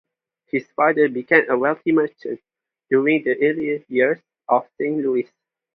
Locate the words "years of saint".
3.87-4.97